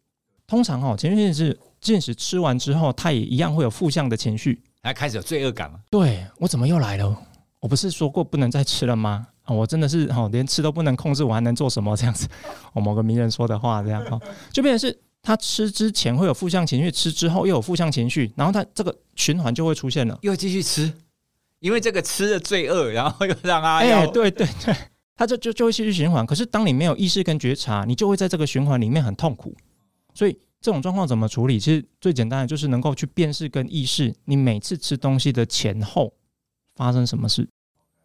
[0.48, 5.80] 通常哦，情绪性是进食吃完之后，它也一样会有负向的情绪，还开始有罪恶感了？
[5.90, 7.18] 对，我怎么又来了？
[7.60, 9.28] 我不是说过不能再吃了吗？
[9.44, 11.96] 啊，我真的是哦，连吃都不能控制，我还能做什么？
[11.96, 12.28] 这样子，
[12.74, 20.92] 我某个名人说的话，这样哦，就变成是他吃之前会有负向情绪，吃之后又有负向情绪，然后他这个循环就会出现了，又继续吃。
[21.60, 24.76] 因为这个吃的罪恶，然后又让他哎，对对对，
[25.16, 26.26] 他就就就会继续循环。
[26.26, 29.56] 可是当你没有意识跟觉察，你就会在这个循环里面很痛苦。
[30.16, 31.60] 所以这种状况怎么处理？
[31.60, 36.12] 其实最简单的就是能够去辨识跟意识，你每次吃东西的前后
[36.76, 37.48] 发生什么事，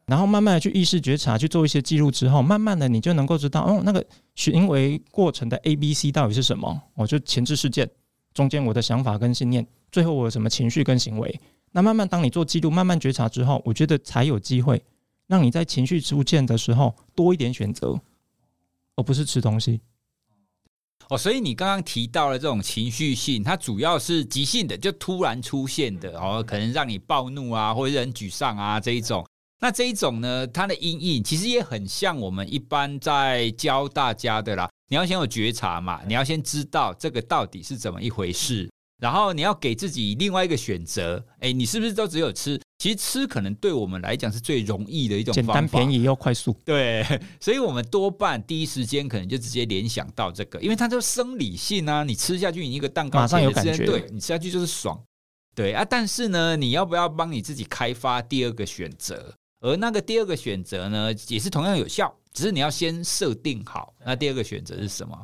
[0.07, 6.81] 然后慢慢的去意识觉察，去做一些记录之后，慢慢的你就能够知道，哦，那个行为过程的 A、B、C 到底是什么？
[6.95, 7.91] 哦，就前置事件，
[8.33, 11.41] 中间我的想法跟信念，最后我有什么情绪跟行为。
[11.73, 14.81] 那慢慢，当你做记录，慢慢觉察之后，我觉得才有机会
[15.27, 18.01] 让你在情绪出现的时候多一点选择，
[18.95, 19.81] 而不是吃东西。
[21.09, 29.27] 哦，所以你刚刚提到了这种情绪性，它主要是急性的，就突然出现的，哦，可能让你暴怒啊，或者很沮丧啊这一种。
[29.61, 34.69] 那这一种呢，它的阴影其实也很像我们一般在教大家的啦。
[34.89, 38.69] 你要先有觉察嘛，你要先知道这个到底是怎么一回事。
[38.99, 42.59] 然后你要给自己另外一个选择，哎，你是不是都只有吃？
[42.79, 46.57] 其实吃可能对我们来讲是最容易的一种方法，简单便宜又快速。
[46.65, 47.05] 对，
[47.41, 54.99] 所以我们多半第一时间可能就直接联想到这个，因为它就生理性啊，你吃下去你一个蛋糕马上有感觉，对，你吃下去就是爽，
[55.55, 55.85] 对啊。
[55.85, 59.35] 但是呢，你要不要帮你自己开发第二个选择？
[59.61, 65.21] 而那个第二个选择呢，也是同样有效，只是你要先设定好，那第二个选择是什么？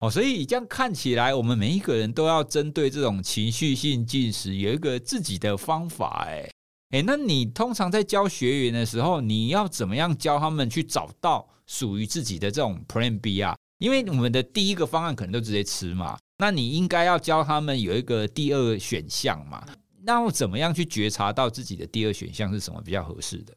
[0.00, 6.24] 哦，所以这样看起来，我们每一个人都要针对这种情绪性进食有一个自己的方法。
[6.28, 6.48] 哎，
[6.90, 13.56] 哎，那你通常在教学员的时候，你要怎么样教他们去找到属于自己的这种 Plan B 啊？
[13.78, 19.64] 因为我们的第一个方案可能都直接吃嘛，那你应该要教他们有一个第二选项嘛？
[20.02, 23.52] 那我怎么样去觉察到自己的第二选项是什么比较合适的？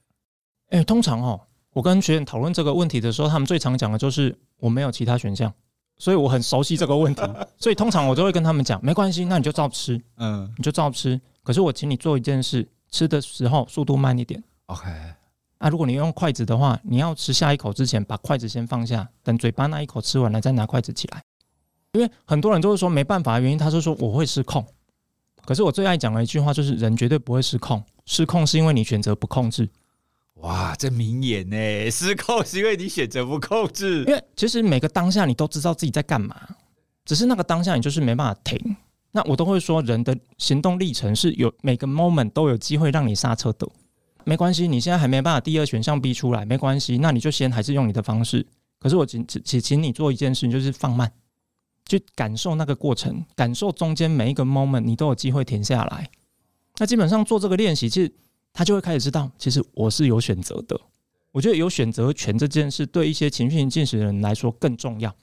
[0.72, 1.40] 哎，通常哦，
[1.72, 5.54] 我跟学员讨论这个问题的时候，他们最常讲的就是我没有其他选项。
[5.98, 7.22] 所以我很熟悉这个问题，
[7.60, 11.22] 所以通常我都会跟他们讲，没关系，那你就照吃，嗯，你就照吃。
[11.44, 14.90] 可是我请你做一件事，吃的时候速度慢一点，OK。
[15.60, 21.22] 啊，如果你用筷子的话，你要吃下一口之前，把筷子先放下，等嘴巴那一口吃完了再拿筷子起来。
[21.92, 24.66] 因为很多人都是说没办法的原因，他是说我会失控。
[25.46, 29.70] 可是我最爱讲的一句话就是，人绝对不会失控，失控是因为你选择不控制。
[30.42, 31.58] 哇，这名言呢？
[31.92, 34.00] 失控是因为你选择不控制。
[34.06, 36.36] 因为其实每个当下你都知道自己在干嘛，
[37.06, 38.76] 只是那个当下你就是没办法停。
[39.12, 43.68] 那我都会说，人的行动历程是有每个 moment 都有机会让你刹车的。
[44.24, 48.46] 没关系，你现在还没办法第二选项逼出来，没关系，那你就先还是用你的方式。
[48.80, 51.12] 可是我请请请你做一件事情，就是放慢，
[51.86, 56.10] 去感受那个过程，感受中间每一个 moment，你都有机会停下来。
[56.78, 58.12] 那基本上做这个练习，其实。
[58.54, 60.80] 他就会开始知道，其实我是有选择的。
[61.32, 65.16] 我觉得有选择权这件事，对一些情绪性进食的人来说更重要，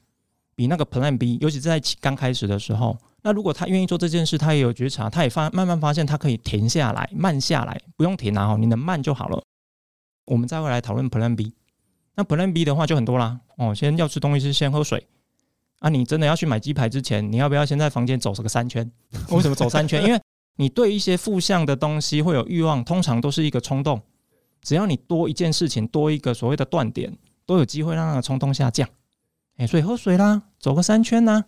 [0.54, 1.36] 比那个 Plan B。
[1.40, 9.42] 尤其是在刚开始的时候，那如果他愿意做这件事，他也有觉察，他也发慢慢发现，他可以停下来，慢下来，不用停啊，你能慢就好了。
[10.24, 11.52] 我们再会来讨论 Plan B。
[12.14, 13.40] 那 Plan B 的话就很多啦。
[13.58, 15.06] 哦，先要吃东西是先喝水。
[15.80, 18.90] 啊，你真的要去买鸡排之前，你要不要先在房间走个三圈？
[19.30, 20.02] 为什么走三圈？
[20.04, 20.20] 因为
[20.60, 24.02] 你对一些负向的东西会有欲望，通常都是一个冲动。
[24.60, 27.16] 只要你多一件事情，多一个所谓的断点，
[27.46, 28.88] 都有机会让那个冲动下降。
[29.56, 31.44] 哎，所以喝水啦，走个三圈呐，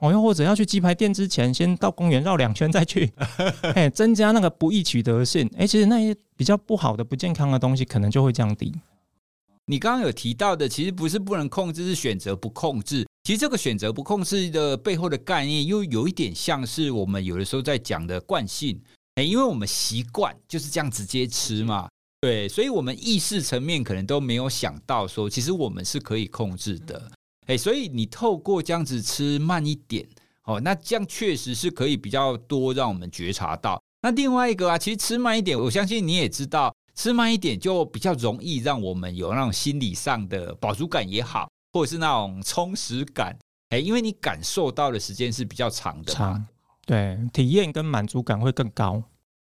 [0.00, 3.12] 哦，又或者要去鸡排店之前，先到公园绕两圈再去，
[3.74, 5.48] 哎，增加那个不易取得性。
[5.56, 8.74] 哎，其实那些比较不好的、不健康的东西，可能就会降低。
[9.66, 13.06] 你刚刚有提到的，其实不是不能控制，是选择不控制。
[13.28, 18.80] 其实这个选择不控制的背后的概念，又有一点像是我们有的时候在讲的惯性。
[19.16, 21.86] 哎，因为我们习惯就是这样直接吃嘛，
[22.22, 27.12] 对，所以我们意识层面可能都没有想到说，其实我们是可以控制的。
[27.48, 30.08] 哎，所以你透过这样子吃慢一点，
[30.44, 33.78] 哦，那这样确实是可以比较多让我们觉察到。
[34.00, 36.74] 那另外一个啊，其实吃慢一点，我相信你也知道。
[36.94, 43.36] 吃慢一点就比较容易让我们有那种心理上的饱足感也好，或者是那种充实感，
[43.70, 46.46] 哎，因为你感受到的时间是比较长的，长，
[46.86, 49.02] 对，体验跟满足感会更高。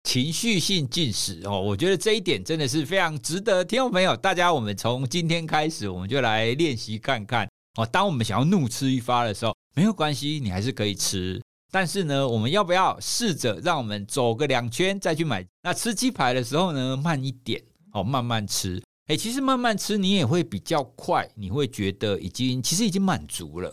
[0.05, 7.85] 情绪性进食哦，我觉得这一点真的是非常值得听众朋友大家，我们从今天开始，我们就来练习看看哦。
[7.85, 11.43] 当我们想要怒吃一发的时候，没有关系，你还是可以吃。
[11.73, 15.45] 但是呢，我们要不要试着让我们走个两圈再去买？
[15.63, 17.61] 那吃鸡排的时候呢，慢一点
[17.93, 18.81] 哦，慢慢吃。
[19.09, 23.73] 诶，其实慢慢吃你也会比较快，你会觉得已经其实已经满足了。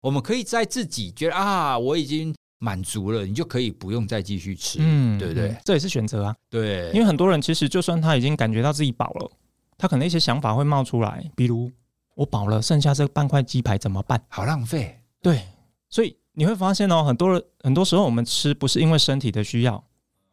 [0.00, 5.56] 我们可以在自己觉得啊，我已经满足了，你就可以不用再继续吃，嗯，对不对？
[5.64, 6.36] 这也是选择啊。
[6.50, 9.30] 对，因为很多人其实就算他已经感觉到自己饱了，
[9.78, 11.70] 他可能一些想法会冒出来，比如
[12.14, 14.22] 我饱了，剩下这半块鸡排怎么办？
[14.28, 15.00] 好浪费。
[15.22, 15.42] 对，
[15.88, 16.16] 所以。
[16.36, 19.84] 你会发现哦，很多人很多时候我们吃不是因为身体的需要，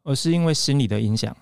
[0.01, 1.37] 而是因为心理的影响。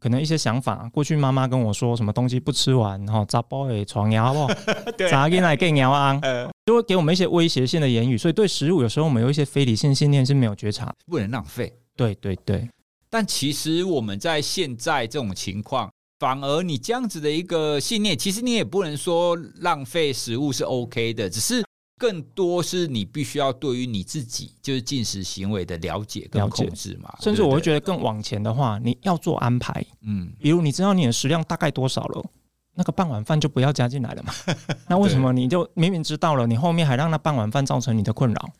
[0.00, 4.48] 可能一些想法，过去妈妈跟我说什么东西不吃完，然后砸包诶床牙不？
[5.10, 6.20] 砸进来更牙啊，
[6.66, 8.16] 就会给我们一些威胁性的言语。
[8.18, 11.72] 所以对食物，有时候我们有一些非理性信念是没有觉察，不能浪费。
[11.94, 12.68] 对对对。
[13.08, 21.62] 但其实我们在现在这种情况，反而你这样子的一个信念，其实你也不能说浪费食物是 OK 的，只是。
[22.00, 32.24] 更多是你必须要对于你自己就是进食行为的了解跟控制嘛，甚至我会觉得更往前的话，你要做安排，嗯，比如你知道你的食量大概多少了，
[32.74, 34.32] 那个半碗饭就不要加进来了嘛。
[34.88, 38.50] 那为什么你就明明知道了，你后面还让那半碗饭造成你的困扰？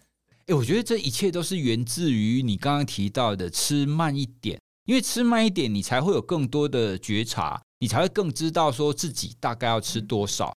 [0.48, 10.53] 诶，我觉得这一切都是源自于你刚刚提到的吃慢一点，因为吃慢一点，你才会有更多的觉察，你才会更知道说自己大概要吃多少。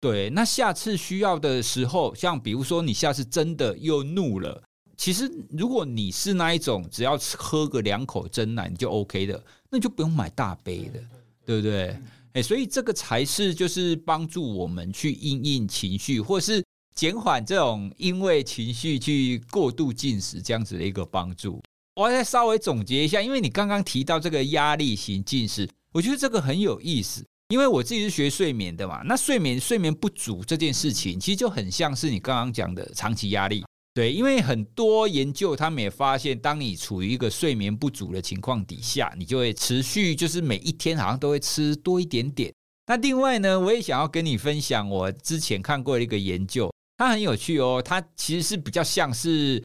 [0.00, 4.62] 对，那下次需要的时候，像比如说你下次真的又怒了，
[4.96, 11.00] 其实如果你是那一种只要喝个两口真奶你就 OK 的，那就不用买大杯的，
[11.44, 11.96] 对不对？
[12.34, 16.62] 哎，所以这个才是就是帮助我们去应应情绪，或是
[16.94, 21.60] 减缓这种因为情绪去过度进食这样子的一个帮助。
[21.96, 27.24] 我再稍微总结一下，因为你刚刚提到这个压力型进食，我觉得这个很有意思。
[27.48, 33.64] 因为我自己是学睡眠的嘛，那睡眠睡眠不足这件事情，其实就很像是你刚刚讲的长期压力。
[33.94, 42.52] 对，因为很多研究他们也发现，当你处于一个睡眠不足的情况底下，你就会持续就是每一天好像都会吃多一点点。
[42.86, 49.64] 那另外呢，我也想要跟你分享我之前看过的一个研究，它很有趣哦，它其实是比较像是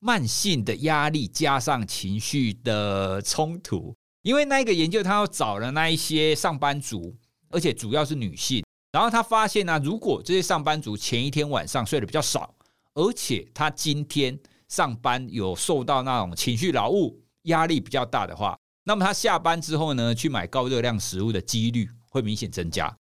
[0.00, 3.94] 慢性的压力加上情绪的冲突。
[4.22, 7.16] 因为那个研究，他要找了那一些上班族。
[7.52, 12.54] 而且主要是女性，然后他发现呢、啊，如果这些上班族前一天晚上睡得比较少，
[12.94, 14.38] 而且他今天
[14.68, 22.92] 上班有受到那种情绪劳务压力比较大的话，那么他下班之后呢，去买高热量食物的几率会明显增加。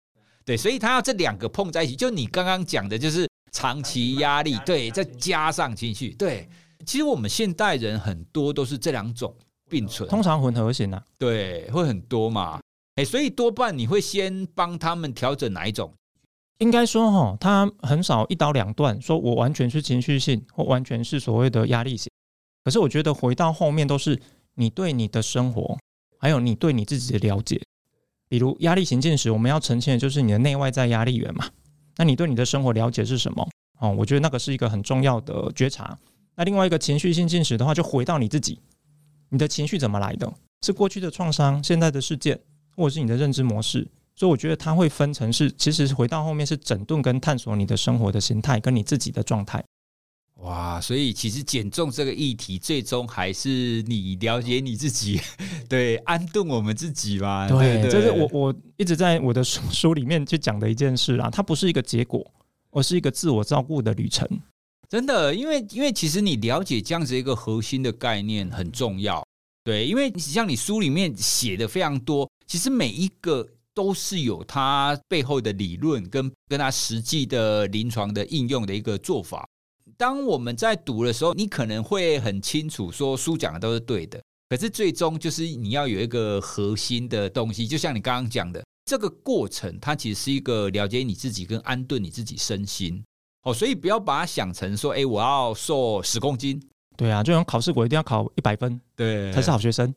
[0.45, 6.49] 对，所以他要这两个碰在一起，就你刚刚讲的，就是长期压力，对，再加上情绪，对。
[6.83, 9.31] 其实我们现代人很多都是这两种
[9.69, 12.59] 并存，通常混合型啊，对，会很多嘛。
[12.95, 15.93] 哎，所以多半你会先帮他们调整哪一种？
[16.59, 22.11] 应该说哈，他很少一刀两断，说我完全是情绪性，或完全是所谓的压力型。
[22.63, 24.19] 可是我觉得回到后面都是
[24.55, 25.77] 你对你的生活，
[26.19, 27.59] 还有你对你自己的了解。
[28.29, 31.49] 比如压力型进食，我们要呈现的就是你的内外在压力源嘛。
[31.97, 33.49] 那你对你的生活了解是什么？
[33.79, 35.97] 哦，我觉得那个是一个很重要的觉察。
[36.35, 38.59] 那另外一个情绪性进食的话，就回到你自己，
[39.29, 40.31] 你的情绪怎么来的？
[40.61, 42.39] 是过去的创伤，现在的事件。
[42.75, 49.63] 或者是你的认知模式，所以我觉得它会分成是，其实回到后面是整顿跟探索你的生活的形态跟你自己的状态。
[50.37, 55.21] 哇，所以其实减重这个议题，最终还是你了解你自己，
[55.69, 57.47] 对，安顿我们自己吧。
[57.47, 61.29] 对，这是我我一直在我的书 书里面去讲的一件事啦。
[61.29, 62.25] 它不是一个结果，
[62.71, 64.27] 而是一个自我照顾的旅程。
[64.89, 69.23] 真的，因为因为其实你了解这样子一个核心的概念很重要。
[69.63, 72.27] 对，因为像你书里面写的非常多。
[72.51, 79.47] 其实每一个都是有它背后的理论跟跟它实际的临床的应用的一个做法。
[79.95, 93.01] 当我们在读的时候，你可能会很清楚说书讲的都是对的，可是最终就是你要有一个核心的东西，就像你刚刚讲的，这个过程它其实是一个了解你自己跟安顿你自己身心。
[93.43, 96.61] 哦，所以不要把它想成说，哎，我要瘦十公斤。
[96.97, 99.95] 对啊，就像考试，我一定要考一百分，对，才是好学生。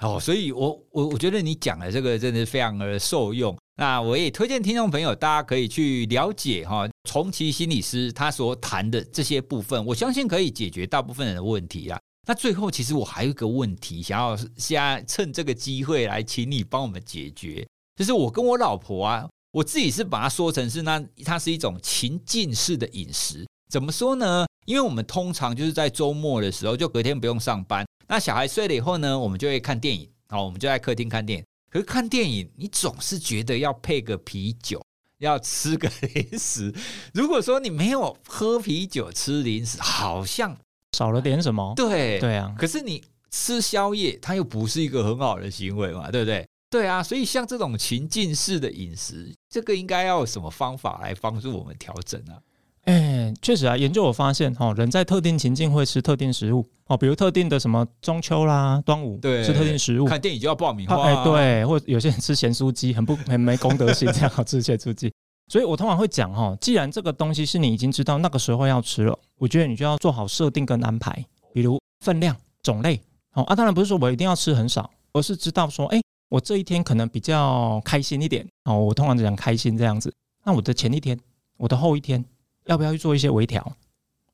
[0.00, 3.56] 哦，所以我我我觉得你讲的这个真的是非常的受用。
[3.76, 11.98] 那我也推荐听众朋友，大家可以去了解哈，重启心理师他所谈的这些部分，我相信可以解决大部分人的问题啊。
[12.26, 17.66] 那最后，其实我还有一个问题，想要现在趁这个机会来请你帮我们解决，
[17.96, 23.46] 就是我跟我老婆啊，我自己是把它说成是那它是一种情境式的饮食。
[23.70, 24.46] 怎么说呢？
[24.66, 31.44] 因为我们通常就是在周末的时候，就隔天不用上班，那小孩睡了以后呢，我们就会看电影，好，我们就在客厅看电影。
[31.70, 34.80] 可是看电影，你总是觉得要配个啤酒，
[35.18, 36.72] 要吃个零食。
[37.12, 40.56] 如果说你没有喝啤酒、吃零食，好像
[40.92, 41.72] 少了点什么。
[41.74, 42.54] 对对啊。
[42.56, 46.46] 可是你吃宵夜，它又不是一个很好的行为嘛，对不对？
[46.70, 47.02] 对啊。
[47.02, 52.38] 所以像这种情境式的饮食，这个应该要有什么方法来帮助我们调整啊？
[52.84, 60.04] 哎，确实啊，研究我发现，哦，人在特定情境会吃特定食物，哦，比如特定的什么中秋啦、端午，对，吃特定食物。
[60.04, 65.10] 看电影就要爆米花，哎，对，或者有些人吃咸酥鸡，很不很没公德心，这样好吃咸酥鸡。
[65.48, 71.24] 所以我通常会讲，哈，既然这个东西是你已经知道那个时候要吃了，我觉得你就要做好设定跟安排，
[71.54, 73.00] 比如分量、种类，
[73.32, 80.12] 哦，啊，当然不是说我一定要吃很少，而是知道说，哎，我这一天可能比较开心一点，哦，我通常只讲开心这样子，
[80.44, 81.18] 那我的前一天，
[81.56, 82.22] 我的后一天。
[82.66, 83.76] 要不要去做一些微调？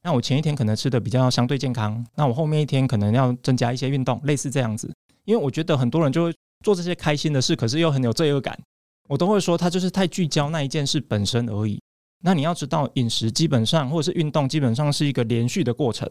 [0.02, 4.90] 那我前一天可能吃的比较相对健康，那我后面一天可能要增加一些运动，类似这样子。
[5.24, 8.58] 因为我觉得很多人就会做这些开心的事，可是又很有罪恶感。
[9.08, 11.80] 我都会说他就是太聚焦那一件事本身而已。
[12.22, 16.08] 那你要知道，饮食基本上或者是运动基本上是一个连续的过程，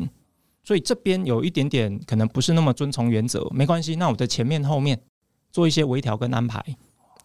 [0.63, 3.95] 所以这边有一点点可能不是那么遵从原则，没关系。
[3.95, 4.99] 那我的前面后面
[5.51, 6.63] 做一些微调跟安排。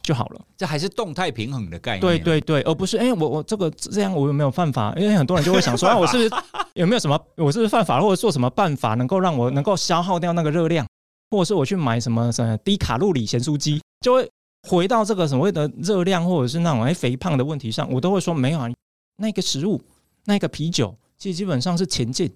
[0.04, 2.00] 就好了，这还是动态平衡的概念。
[2.02, 4.92] 对对对，而不是哎、欸，我我这个这样我有没有犯法？
[4.98, 6.30] 因为很多人就会想说，啊， 我是不是
[6.74, 10.86] 有没有什么，我是不是犯法，或者做什么办法能够让我能够消耗掉那个热量，
[11.30, 14.30] 或者是我去买什么什么低卡路里咸酥鸡，就会
[14.68, 18.68] 回到这个所谓的热量或者是那种哎肥胖的问题上，我都会说没有啊，
[19.16, 19.80] 那个食物，
[20.26, 22.30] 那个啤酒，其实基本上是前进，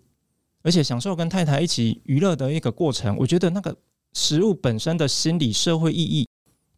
[0.63, 3.15] 而且享受跟太太一起娱乐的一个过程。
[3.19, 3.77] 我觉得那个
[4.15, 6.27] 食物本身的心理社会意义。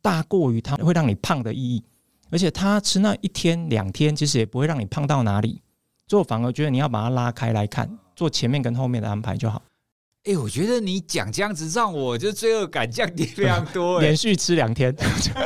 [0.03, 1.83] 大过于它会让你胖的意义，
[2.31, 5.61] 而且它吃那一天两天，其实也不会让你胖到哪里。
[6.07, 9.63] 所以我反而觉得你要把它拉开来看，做前面跟后面的安排就好。
[10.25, 14.03] 哎、欸，我觉得你讲这样子让我就罪恶感降低非常多、欸。
[14.03, 14.95] 连续吃两天，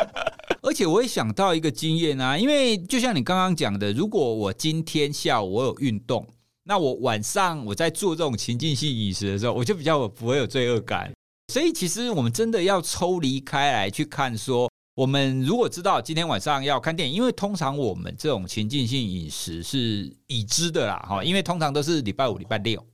[0.62, 6.26] 而且我也想到一个经验啊，因为就像你刚刚讲的，如果我今天下午我有运动，
[6.64, 11.12] 那我晚上我在做这种情境性饮食的时候，我就比较不会有罪恶感。
[11.52, 22.84] 所以，其实我们真的要抽离开来去看，说我们如果知道今天晚上要看电影，因为通常我们这种情境性饮食是已知的啦，哈，因为通常都是礼拜五、礼拜六，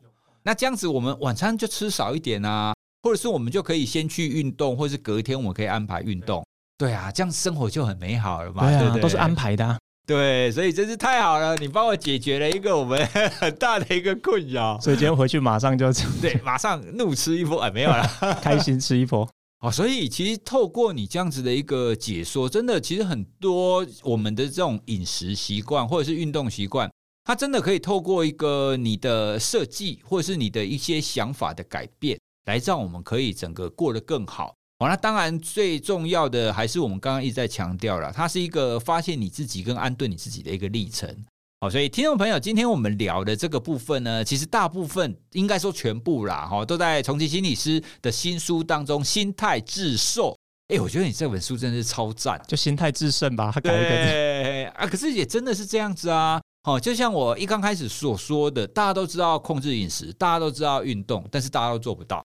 [0.43, 6.45] 那这样子我们晚餐就吃少一点啊，或者是我们就可以先去运动，或者是隔一天我们可以安排运动，
[6.77, 9.03] 对啊，这样生活就很美好了嘛，对啊，对对？
[9.03, 9.79] 都是安排的啊。
[10.07, 14.79] 对，所以真是太好了，你帮我解决了一个我们很大的一个困扰。
[14.81, 18.03] 所以今天回去马上就对，马上怒吃一波，哎，没有了，
[18.43, 19.29] 开心吃一波。
[19.63, 26.91] 哦，所以其实透过你这样子的一个解说，真的，其实很多我们的这种饮食习惯或者是运动习惯，
[27.25, 34.55] 它真的可以透过一个你的设计或者是你的一些想法的改变，来让我们可以整个过得更好。
[34.81, 41.15] 好，那当然最重要的还是我们刚刚一直在强调了，它是一个发现你自己跟安顿你自己的一个历程。
[41.61, 50.31] 好，所以听众朋友，今天我们聊的这个部分呢，其实大部分应该说全部啦，哈，都在重启心理师的新书当中，《心态致瘦》。
[50.75, 56.41] 哎，我觉得你这本书真的是超赞，就心态致胜吧，他改一个对啊，可是也真的是这样子啊。
[56.63, 62.25] 好，就像我一刚开始所说的，大家都知道控制饮食，大家都知道运动，但是大家都做不到。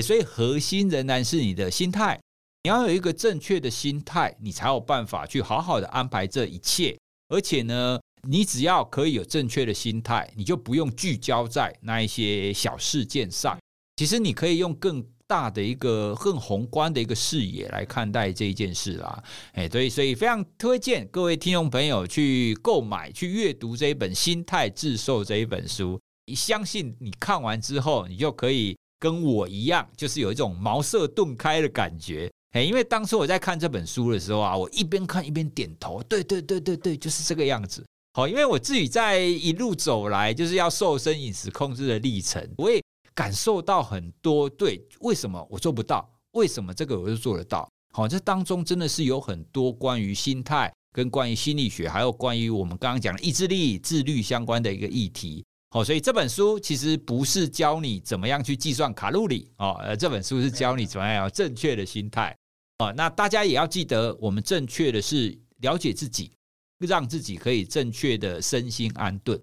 [0.00, 2.18] 所以核心仍然是你的心态，
[2.64, 6.96] 你要有一个正确的心态，你才有办法去好好的安排这一切。
[7.28, 13.58] 而且呢，你只要可以有正确的心态，你就不用聚焦在那一些小事件上。
[13.96, 19.22] 其实你可以用更大的一个、更宏观的一个视野来看待这一件事啦。
[19.52, 26.00] 哎，所以，所以非常推荐各位听众朋友去购买、去阅读这一本《心态致瘦》这一本书。
[26.26, 28.76] 你相信你看完之后，你就可以。
[28.98, 32.30] 跟我一样，就是有一种茅塞顿开的感觉。
[32.52, 37.84] 哎，因为当初我在看这本书的时候啊，我一边看一边点头，对对对对对，就是这个样子。
[38.14, 42.82] 好，因为我自己在一路走来，就是要瘦身饮食控制的历程，我也
[43.14, 44.48] 感受到很多。
[44.48, 46.08] 对，为什么我做不到？
[46.32, 47.68] 为什么这个我就做得到？
[47.92, 55.44] 好，这当中真的是有很多关于心态跟关于心理学，还有关于我们刚刚讲的意志力、自律相关的一个议题。
[55.76, 62.34] 哦，所以这本书其实不是教你怎么样去计算卡路里哦，呃，这本书是教你怎么样有正确的心态
[62.78, 62.90] 哦。
[62.96, 66.32] 那大家也要记得，我们正确的是了解自己，
[66.78, 69.38] 让自己可以正确的身心安顿。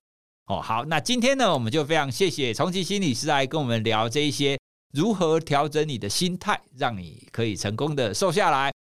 [0.48, 4.58] 哦，好，那今天呢，我们就非常谢谢重启心理师来跟我们聊这一些
[4.92, 8.74] 如何调整你的心态，让你可以成功的瘦下来。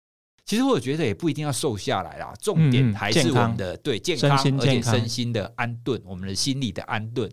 [0.46, 7.30] 其实我觉得也不一定要瘦下来啦，重点还是我们的、嗯、对健康，健康而且身心的安顿，我们的心理的安顿。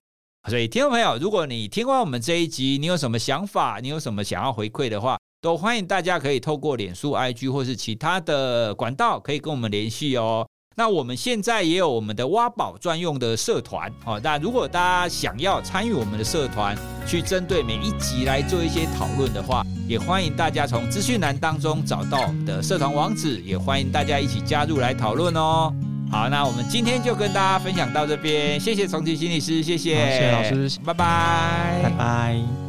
[0.48, 10.48] 所以，听众朋友，如果你听完我们这一集，你有什么想法，你有什么想要回馈的话，都欢迎大家可以透过脸书、IG 或是其他的管道，可以跟我们联系哦。
[10.78, 14.18] 那我们现在也有我们的挖宝专用的社团哦。
[14.24, 16.76] 那如果大家想要参与我们的社团，
[17.06, 25.74] 去针对每一集来做一些讨论的话，也欢迎大家从资讯栏当中找到我们的社团网址，也欢迎大家一起加入来讨论哦。
[26.12, 32.69] 好，那我们今天就跟大家分享到这边，谢谢重启心理师，谢谢，谢谢老师，拜拜，拜拜。